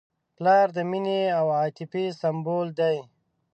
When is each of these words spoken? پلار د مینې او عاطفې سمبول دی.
پلار 0.37 0.67
د 0.77 0.79
مینې 0.89 1.21
او 1.39 1.45
عاطفې 1.59 2.05
سمبول 2.21 2.67
دی. 2.79 2.97